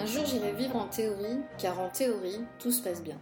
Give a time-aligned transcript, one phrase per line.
[0.00, 3.20] Un jour j'irai vivre en théorie, car en théorie, tout se passe bien.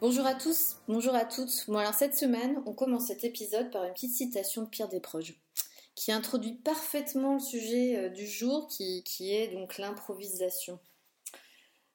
[0.00, 1.66] Bonjour à tous, bonjour à toutes.
[1.68, 5.34] Bon alors cette semaine, on commence cet épisode par une petite citation de Pierre Desproges,
[5.94, 10.78] qui introduit parfaitement le sujet euh, du jour, qui, est donc l'improvisation.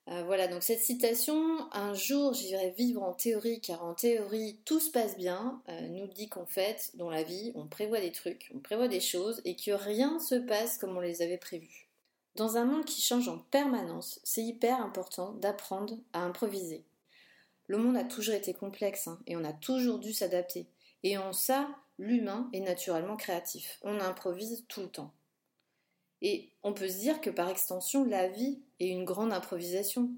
[0.09, 1.35] Euh, voilà, donc cette citation,
[1.71, 6.05] un jour j'irai vivre en théorie, car en théorie tout se passe bien, euh, nous
[6.05, 9.55] dit qu'en fait, dans la vie, on prévoit des trucs, on prévoit des choses, et
[9.55, 11.84] que rien se passe comme on les avait prévus.
[12.35, 16.83] Dans un monde qui change en permanence, c'est hyper important d'apprendre à improviser.
[17.67, 20.67] Le monde a toujours été complexe, hein, et on a toujours dû s'adapter.
[21.03, 23.79] Et en ça, l'humain est naturellement créatif.
[23.83, 25.13] On improvise tout le temps.
[26.21, 30.09] Et on peut se dire que par extension, la vie est une grande improvisation.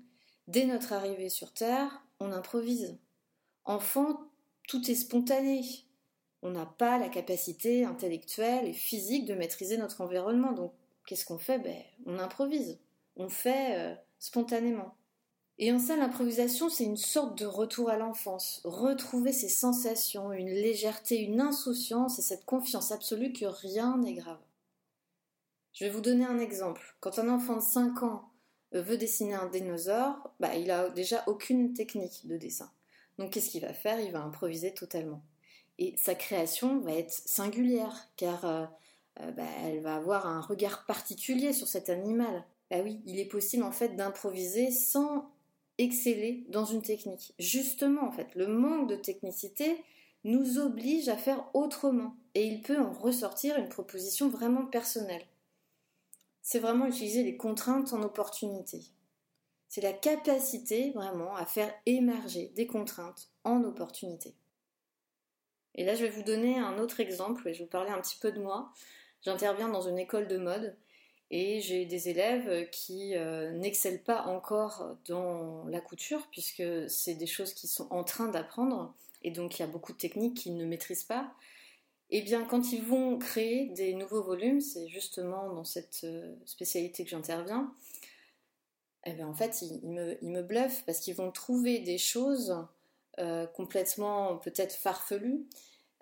[0.47, 2.97] Dès notre arrivée sur Terre, on improvise.
[3.65, 4.21] Enfant,
[4.67, 5.61] tout est spontané.
[6.41, 10.53] On n'a pas la capacité intellectuelle et physique de maîtriser notre environnement.
[10.53, 10.71] Donc,
[11.07, 11.57] qu'est-ce qu'on fait?
[11.57, 12.77] Ben, On improvise.
[13.15, 14.95] On fait euh, spontanément.
[15.57, 18.61] Et en ça, l'improvisation, c'est une sorte de retour à l'enfance.
[18.63, 24.37] Retrouver ses sensations, une légèreté, une insouciance et cette confiance absolue que rien n'est grave.
[25.73, 26.95] Je vais vous donner un exemple.
[26.99, 28.29] Quand un enfant de 5 ans
[28.75, 32.71] euh, veut dessiner un dinosaure, bah, il a déjà aucune technique de dessin.
[33.17, 33.99] Donc qu'est-ce qu'il va faire?
[33.99, 35.23] Il va improviser totalement.
[35.79, 38.45] Et sa création va être singulière, car
[39.21, 42.45] euh, bah, elle va avoir un regard particulier sur cet animal.
[42.69, 45.29] Bah oui, il est possible en fait d'improviser sans
[45.77, 47.33] exceller dans une technique.
[47.39, 49.77] Justement, en fait, le manque de technicité
[50.23, 55.23] nous oblige à faire autrement, et il peut en ressortir une proposition vraiment personnelle
[56.47, 58.79] c'est vraiment utiliser les contraintes en opportunité.
[59.67, 64.33] C'est la capacité vraiment à faire émerger des contraintes en opportunité.
[65.75, 67.99] Et là, je vais vous donner un autre exemple et je vais vous parler un
[67.99, 68.71] petit peu de moi.
[69.23, 70.75] J'interviens dans une école de mode
[71.29, 77.27] et j'ai des élèves qui euh, n'excellent pas encore dans la couture puisque c'est des
[77.27, 80.55] choses qui sont en train d'apprendre et donc il y a beaucoup de techniques qu'ils
[80.55, 81.33] ne maîtrisent pas.
[82.09, 87.03] Eh bien, quand ils vont créer des nouveaux volumes, c'est justement dans cette euh, spécialité
[87.03, 87.73] que j'interviens,
[89.03, 92.65] eh bien, en fait, ils, me, bluffent parce qu'ils vont trouver des choses
[93.19, 95.45] euh, complètement peut-être farfelues,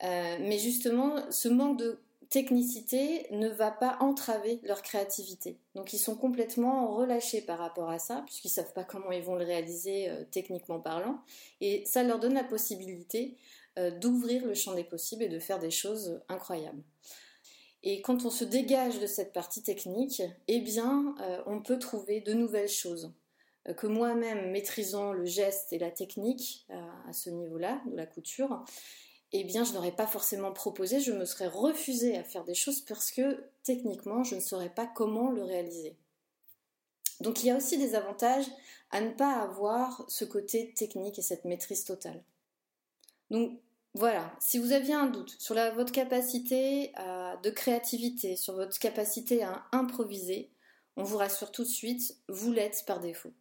[0.01, 1.99] mais justement, ce manque de
[2.35, 5.57] technicité ne va pas entraver leur créativité.
[5.73, 9.23] Donc ils sont complètement relâchés par rapport à ça, puisqu'ils ne savent pas comment ils
[9.23, 11.21] vont le réaliser techniquement parlant,
[11.61, 13.37] et ça leur donne la possibilité
[13.77, 16.81] euh, d'ouvrir le champ des possibles et de faire des choses incroyables.
[17.83, 22.21] Et quand on se dégage de cette partie technique, eh bien, euh, on peut trouver
[22.21, 23.11] de nouvelles choses
[23.67, 28.63] euh, que moi-même, maîtrisant le geste et la technique à ce niveau-là, de la couture,
[29.39, 32.81] eh bien, je n'aurais pas forcément proposé, je me serais refusée à faire des choses
[32.81, 35.95] parce que techniquement, je ne saurais pas comment le réaliser.
[37.21, 38.45] Donc, il y a aussi des avantages
[38.91, 42.23] à ne pas avoir ce côté technique et cette maîtrise totale.
[43.29, 43.59] Donc,
[43.93, 49.43] voilà, si vous aviez un doute sur votre capacité euh, de créativité, sur votre capacité
[49.43, 50.51] à improviser,
[50.97, 53.31] on vous rassure tout de suite, vous l'êtes par défaut.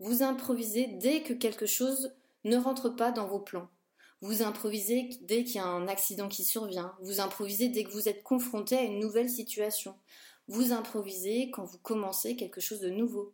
[0.00, 2.12] Vous improvisez dès que quelque chose
[2.44, 3.68] ne rentre pas dans vos plans.
[4.22, 6.94] Vous improvisez dès qu'il y a un accident qui survient.
[7.00, 9.96] Vous improvisez dès que vous êtes confronté à une nouvelle situation.
[10.46, 13.32] Vous improvisez quand vous commencez quelque chose de nouveau.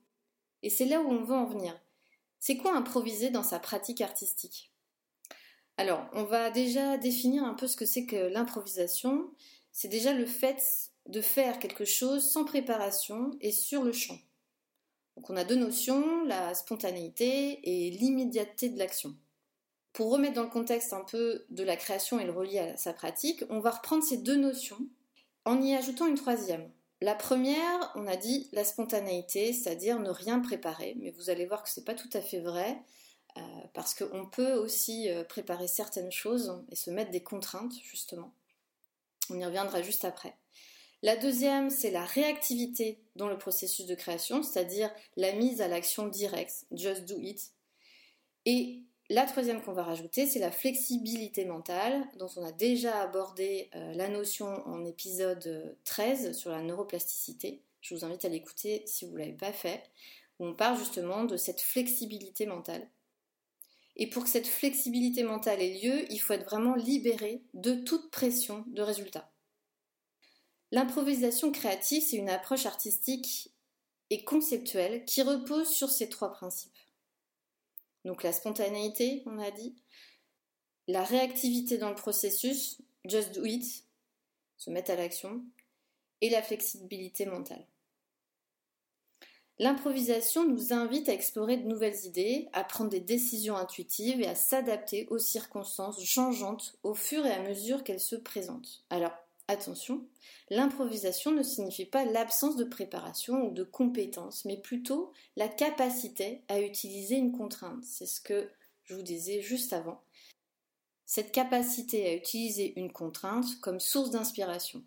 [0.62, 1.78] Et c'est là où on veut en venir.
[2.38, 4.70] C'est quoi improviser dans sa pratique artistique?
[5.76, 9.30] Alors, on va déjà définir un peu ce que c'est que l'improvisation.
[9.72, 14.18] C'est déjà le fait de faire quelque chose sans préparation et sur le champ.
[15.16, 19.16] Donc on a deux notions, la spontanéité et l'immédiateté de l'action.
[19.96, 22.92] Pour remettre dans le contexte un peu de la création et le relier à sa
[22.92, 24.76] pratique, on va reprendre ces deux notions
[25.46, 26.70] en y ajoutant une troisième.
[27.00, 31.62] La première, on a dit la spontanéité, c'est-à-dire ne rien préparer, mais vous allez voir
[31.62, 32.76] que ce n'est pas tout à fait vrai.
[33.38, 33.40] Euh,
[33.72, 38.34] parce qu'on peut aussi euh, préparer certaines choses et se mettre des contraintes, justement.
[39.30, 40.36] On y reviendra juste après.
[41.02, 46.06] La deuxième, c'est la réactivité dans le processus de création, c'est-à-dire la mise à l'action
[46.06, 47.52] directe, just do it.
[48.44, 53.70] Et la troisième qu'on va rajouter, c'est la flexibilité mentale, dont on a déjà abordé
[53.74, 57.62] euh, la notion en épisode 13 sur la neuroplasticité.
[57.80, 59.82] Je vous invite à l'écouter si vous ne l'avez pas fait
[60.38, 62.88] où on parle justement de cette flexibilité mentale.
[63.96, 68.10] Et pour que cette flexibilité mentale ait lieu, il faut être vraiment libéré de toute
[68.10, 69.30] pression de résultat.
[70.72, 73.50] L'improvisation créative, c'est une approche artistique
[74.10, 76.76] et conceptuelle qui repose sur ces trois principes.
[78.06, 79.74] Donc la spontanéité, on a dit,
[80.86, 83.84] la réactivité dans le processus, just do it,
[84.56, 85.44] se mettre à l'action,
[86.20, 87.66] et la flexibilité mentale.
[89.58, 94.36] L'improvisation nous invite à explorer de nouvelles idées, à prendre des décisions intuitives et à
[94.36, 98.84] s'adapter aux circonstances changeantes au fur et à mesure qu'elles se présentent.
[98.88, 99.14] Alors,
[99.48, 100.06] attention,
[100.50, 106.60] l'improvisation ne signifie pas l'absence de préparation ou de compétences, mais plutôt la capacité à
[106.60, 107.84] utiliser une contrainte.
[107.84, 108.50] C'est ce que
[108.84, 110.02] je vous disais juste avant.
[111.04, 114.82] Cette capacité à utiliser une contrainte comme source d'inspiration.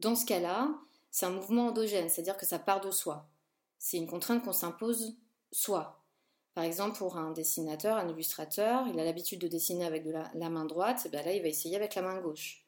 [0.00, 0.74] Dans ce cas-là,
[1.10, 3.28] c'est un mouvement endogène, c'est-à-dire que ça part de soi.
[3.78, 5.16] C'est une contrainte qu'on s'impose
[5.52, 6.02] soi.
[6.54, 10.64] Par exemple, pour un dessinateur, un illustrateur, il a l'habitude de dessiner avec la, main
[10.64, 12.61] droite, et bien là, il va essayer avec la main gauche.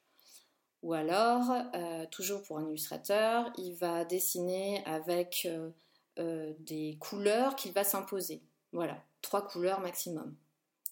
[0.85, 5.71] Ou alors, euh, toujours pour un illustrateur, il va dessiner avec euh,
[6.19, 8.43] euh, des couleurs qu'il va s'imposer.
[8.71, 10.37] Voilà, trois couleurs maximum.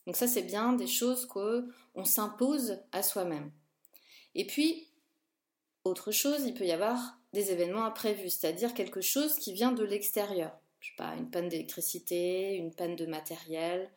[0.06, 3.52] Donc ça, c'est bien des choses qu'on s'impose à soi-même.
[4.34, 4.88] Et puis,
[5.84, 9.84] autre chose, il peut y avoir des événements imprévus, c'est-à-dire quelque chose qui vient de
[9.84, 10.58] l'extérieur.
[10.80, 13.90] Je sais pas, une panne d'électricité, une panne de matériel.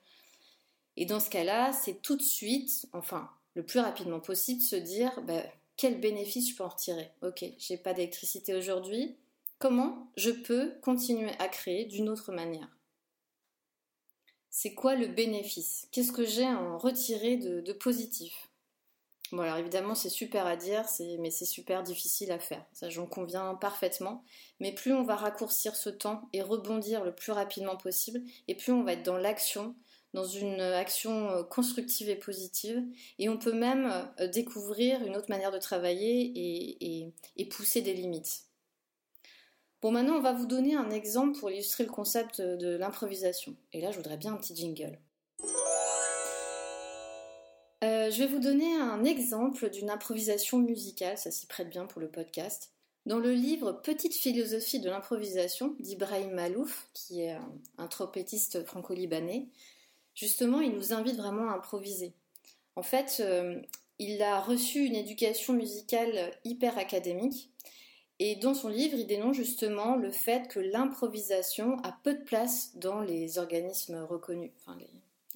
[0.97, 5.21] Et dans ce cas-là, c'est tout de suite, enfin, le plus rapidement possible, se dire
[5.21, 5.41] bah,
[5.77, 7.11] quel bénéfice je peux en retirer.
[7.21, 9.17] Ok, j'ai pas d'électricité aujourd'hui.
[9.59, 12.69] Comment je peux continuer à créer d'une autre manière?
[14.49, 15.87] C'est quoi le bénéfice?
[15.91, 18.49] Qu'est-ce que j'ai à en retirer de positif?
[19.31, 20.85] Bon, alors évidemment, c'est super à dire,
[21.19, 22.63] mais c'est super difficile à faire.
[22.73, 24.23] Ça, j'en conviens parfaitement.
[24.59, 28.71] Mais plus on va raccourcir ce temps et rebondir le plus rapidement possible, et plus
[28.71, 29.75] on va être dans l'action,
[30.13, 32.83] dans une action euh, constructive et positive.
[33.19, 36.31] Et on peut même euh, découvrir une autre manière de travailler
[37.37, 38.43] et, pousser des limites.
[39.81, 43.55] Bon, maintenant, on va vous donner un exemple pour illustrer le concept de l'improvisation.
[43.71, 44.97] Et là, je voudrais bien un petit jingle.
[47.85, 52.01] Euh, je vais vous donner un exemple d'une improvisation musicale, ça s'y prête bien pour
[52.01, 52.71] le podcast.
[53.05, 57.37] Dans le livre Petite philosophie de l'improvisation d'Ibrahim Malouf, qui est
[57.77, 59.49] un, trompettiste franco-libanais,
[60.15, 62.13] justement, il nous invite vraiment à improviser.
[62.75, 63.61] En fait, euh,
[63.99, 67.51] il a reçu une éducation musicale hyper académique,
[68.19, 72.71] et dans son livre, il dénonce justement le fait que l'improvisation a peu de place
[72.77, 74.51] dans les organismes reconnus,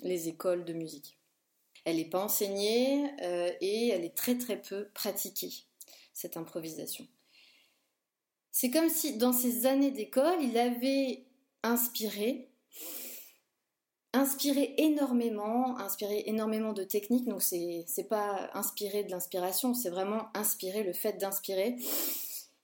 [0.01, 1.17] les écoles de musique.
[1.83, 5.51] Elle n'est pas enseignée euh, et elle est très très peu pratiquée,
[6.13, 7.05] cette improvisation.
[8.51, 11.25] C'est comme si dans ses années d'école, il avait
[11.63, 12.49] inspiré,
[14.13, 17.27] inspiré énormément, inspiré énormément de techniques.
[17.27, 21.77] Donc c'est pas inspiré de l'inspiration, c'est vraiment inspirer le fait d'inspirer.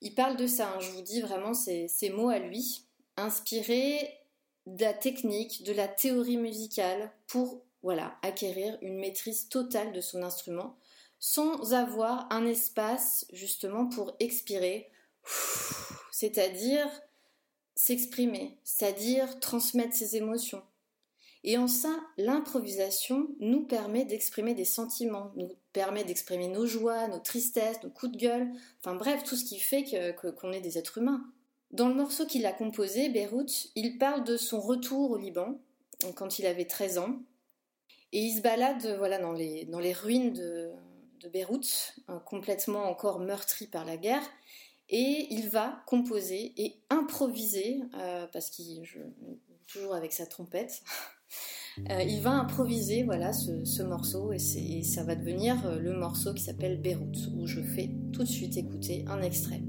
[0.02, 0.70] Il parle de ça.
[0.70, 2.84] Hein, je vous dis vraiment ces, ces mots à lui.
[3.18, 4.20] Inspirer
[4.66, 10.24] de la technique, de la théorie musicale pour voilà, acquérir une maîtrise totale de son
[10.24, 10.76] instrument
[11.20, 14.92] sans avoir un espace justement pour expirer,
[16.12, 16.88] c'est-à-dire
[17.76, 20.62] s'exprimer, c'est-à-dire transmettre ses émotions.
[21.48, 27.20] Et en ça, l'improvisation nous permet d'exprimer des sentiments, nous permet d'exprimer nos joies, nos
[27.20, 28.50] tristesses, nos coups de gueule,
[28.80, 29.86] enfin bref, tout ce qui fait
[30.16, 31.24] qu'on est des êtres humains.
[31.70, 35.60] Dans le morceau qu'il a composé, Beyrouth, il parle de son retour au Liban,
[36.16, 37.20] quand il avait 13 ans,
[38.12, 40.72] et il se balade voilà, dans, les, dans les ruines de,
[41.32, 44.24] Beyrouth, hein, complètement encore meurtri par la guerre.
[44.90, 48.84] Et il va composer et improviser, euh, parce qu'il
[49.68, 50.84] toujours avec sa trompette,
[51.90, 55.94] euh, il va improviser voilà ce, ce morceau et, et, ça va devenir euh, le
[55.94, 59.62] morceau qui s'appelle Beyrouth, où je fais tout de suite écouter un extrait.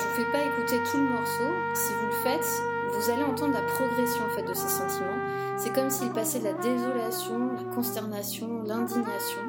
[0.00, 1.52] Je vous fais pas écouter tout le morceau.
[1.74, 2.46] Si vous le faites,
[2.92, 5.58] vous allez entendre la progression en de ces sentiments.
[5.58, 9.42] C'est comme s'il passait de la désolation, la consternation, l'indignation.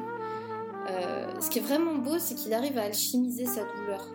[0.90, 4.06] Euh, ce qui est vraiment beau, c'est qu'il arrive à alchimiser sa douleur.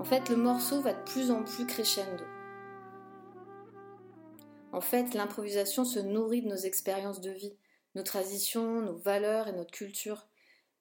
[0.00, 2.24] En fait, le morceau va de plus en plus crescendo.
[4.72, 7.56] En fait, l'improvisation se nourrit de nos expériences de vie,
[7.94, 10.26] nos traditions, nos valeurs et notre culture.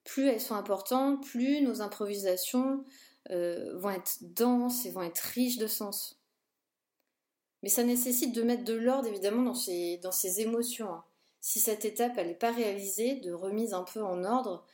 [0.03, 2.83] Plus elles sont importantes, plus nos improvisations
[3.31, 6.19] euh, vont être denses et vont être riches de sens.
[7.63, 10.89] Mais ça nécessite de mettre de l'ordre évidemment dans ces émotions.
[10.89, 11.03] Hein.
[11.41, 14.65] Si cette étape n'est pas réalisée, de remise un peu en ordre,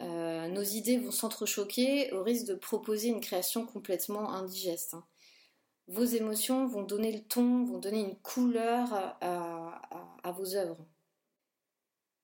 [0.00, 4.94] euh, nos idées vont s'entrechoquer au risque de proposer une création complètement indigeste.
[4.94, 5.04] Hein.
[5.88, 10.86] Vos émotions vont donner le ton, vont donner une couleur à vos œuvres.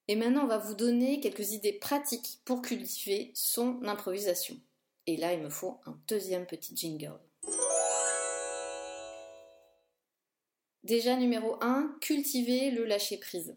[0.09, 4.57] Et maintenant, on va vous donner quelques idées pratiques pour cultiver son improvisation.
[5.07, 7.19] Et là, il me faut un deuxième petit jingle.
[10.83, 13.57] Déjà, numéro 1, cultivez le lâcher-prise.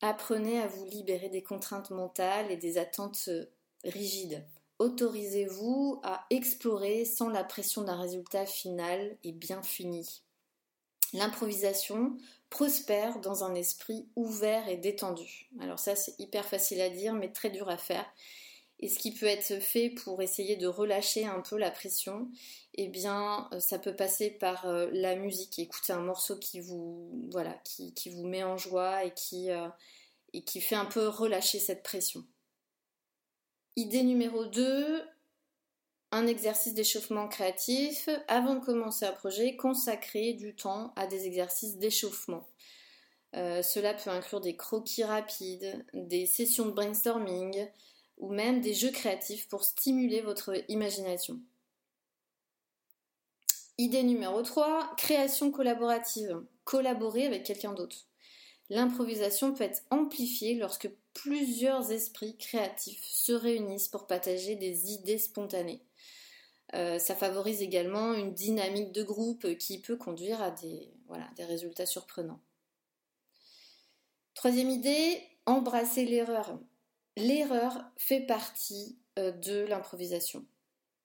[0.00, 3.46] Apprenez à vous libérer des contraintes mentales et des attentes euh,
[3.84, 4.44] rigides.
[4.78, 10.22] Autorisez-vous à explorer sans la pression d'un résultat final et bien fini.
[11.12, 12.16] L'improvisation
[12.50, 15.50] prospère dans un esprit ouvert et détendu.
[15.60, 18.06] Alors ça c'est hyper facile à dire mais très dur à faire.
[18.82, 22.28] Et ce qui peut être fait pour essayer de relâcher un peu la pression,
[22.74, 27.28] eh bien, euh, ça peut passer par euh, la musique, écouter un morceau qui vous,
[27.30, 29.68] voilà, qui, vous met en joie et qui, euh,
[30.32, 32.26] et qui fait un peu relâcher cette pression.
[33.76, 35.00] Idée numéro 2,
[36.10, 38.08] un exercice d'échauffement créatif.
[38.26, 42.48] Avant de commencer un projet, consacrer du temps à des exercices d'échauffement.
[43.32, 47.66] cela peut inclure des croquis rapides, des sessions de brainstorming,
[48.22, 51.40] ou même des jeux créatifs pour stimuler votre imagination.
[53.78, 56.40] Idée numéro 3, création collaborative.
[56.64, 58.06] Collaborer avec quelqu'un d'autre.
[58.70, 65.82] L'improvisation peut être amplifiée lorsque plusieurs esprits créatifs se réunissent pour partager des idées spontanées.
[66.74, 70.88] Euh, ça favorise également une dynamique de groupe qui peut conduire à des,
[71.40, 72.40] résultats surprenants.
[74.34, 76.56] Troisième idée, embrasser l'erreur
[77.16, 80.44] l'erreur fait partie euh, de l'improvisation.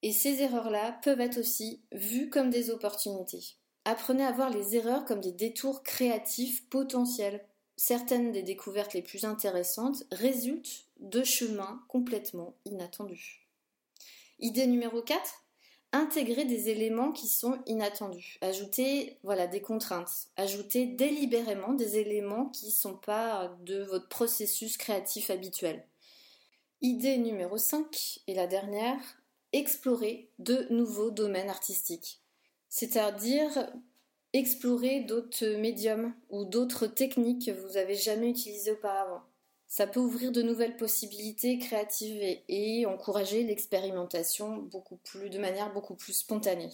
[0.03, 3.55] Et ces erreurs-là peuvent être aussi vues comme des opportunités.
[3.85, 7.43] Apprenez à voir les erreurs comme des détours créatifs potentiels.
[7.77, 13.47] Certaines des découvertes les plus intéressantes résultent de chemins complètement inattendus.
[14.39, 15.43] Idée numéro 4,
[15.93, 18.37] intégrer des éléments qui sont inattendus.
[18.41, 20.27] Ajouter voilà, des contraintes.
[20.35, 25.85] Ajouter délibérément des éléments qui ne sont pas de votre processus créatif habituel.
[26.81, 28.99] Idée numéro 5 et la dernière,
[29.51, 32.21] explorer de nouveaux domaines artistiques.
[32.69, 33.71] C'est-à-dire
[34.33, 39.23] explorer d'autres médiums ou d'autres techniques que vous n'avez jamais utilisées auparavant.
[39.67, 46.69] Ça peut ouvrir de nouvelles possibilités créatives et, encourager l'expérimentation de manière beaucoup plus spontanée.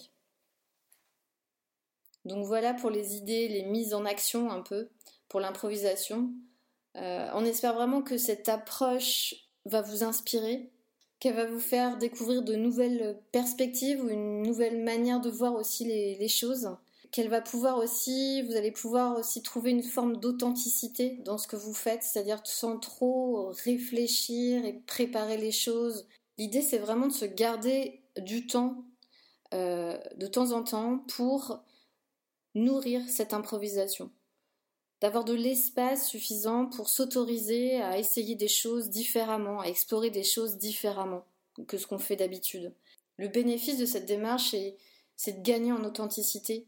[2.26, 4.90] Donc voilà pour les idées, les mises en action un peu,
[5.28, 6.30] pour l'improvisation.
[6.96, 9.34] Euh, on espère vraiment que cette approche
[9.66, 10.70] va vous inspirer,
[11.20, 15.84] qu'elle va vous faire découvrir de nouvelles perspectives ou une nouvelle manière de voir aussi
[15.84, 16.68] les, choses,
[17.12, 21.56] qu'elle va pouvoir aussi, vous allez pouvoir aussi trouver une forme d'authenticité dans ce que
[21.56, 26.06] vous faites, c'est-à-dire sans trop réfléchir et préparer les choses.
[26.36, 28.84] L'idée, c'est vraiment de se garder du temps,
[29.54, 31.64] euh, de temps en temps, pour
[32.54, 34.10] nourrir cette improvisation
[35.04, 40.56] d'avoir de l'espace suffisant pour s'autoriser à essayer des choses différemment, à explorer des choses
[40.56, 41.26] différemment
[41.68, 42.72] que ce qu'on fait d'habitude.
[43.18, 44.54] Le bénéfice de cette démarche,
[45.14, 46.64] c'est de gagner en authenticité,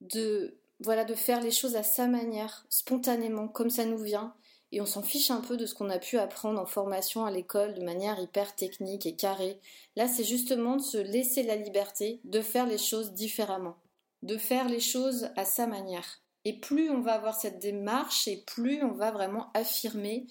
[0.00, 4.34] de voilà, de faire les choses à sa manière, spontanément, comme ça nous vient,
[4.72, 7.30] et on s'en fiche un peu de ce qu'on a pu apprendre en formation à
[7.30, 9.60] l'école de manière hyper technique et carrée.
[9.94, 13.76] Là, c'est justement de se laisser la liberté de faire les choses différemment,
[14.24, 16.20] de faire les choses à sa manière.
[16.48, 20.26] Et plus on va avoir cette démarche et plus on va vraiment affirmer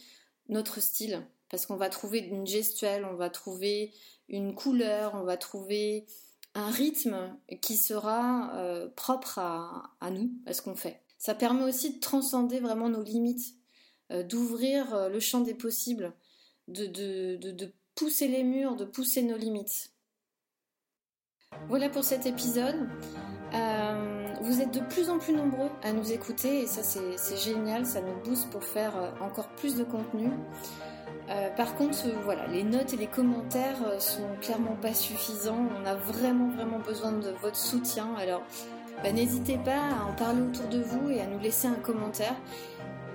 [0.49, 1.27] notre style.
[1.47, 3.93] Parce qu'on va trouver une gestuelle, on va trouver
[4.27, 6.07] une couleur, on va trouver
[6.55, 11.03] un rythme qui sera euh, propre à, nous, à ce qu'on fait.
[11.19, 13.53] Ça permet aussi de transcender vraiment nos limites,
[14.11, 16.15] euh, d'ouvrir euh, le champ des possibles,
[16.67, 19.91] de, de pousser les murs, de pousser nos limites.
[21.67, 22.89] Voilà pour cet épisode.
[24.37, 27.85] Euh, vous êtes de plus en plus nombreux à nous écouter et ça c'est génial,
[27.85, 30.29] ça nous booste pour faire euh, encore plus de contenu.
[31.29, 35.67] Euh, par contre, voilà, les notes et les commentaires sont clairement pas suffisants.
[35.81, 38.07] On a vraiment vraiment besoin de votre soutien.
[38.17, 38.43] Alors,
[39.03, 42.35] bah, n'hésitez pas à en parler autour de vous et à nous laisser un commentaire.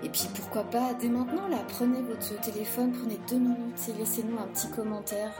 [0.04, 4.38] Et puis pourquoi pas, dès maintenant, là, prenez votre téléphone, prenez deux minutes et laissez-nous
[4.38, 5.32] un petit commentaire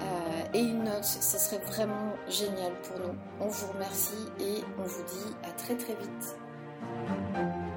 [0.00, 1.04] euh, et une note.
[1.04, 3.14] Ce serait vraiment génial pour nous.
[3.40, 7.67] On vous remercie et on vous dit à très très vite.